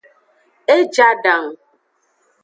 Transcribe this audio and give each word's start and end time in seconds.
E 0.75 0.75
je 0.93 1.03
adangu. 1.11 1.55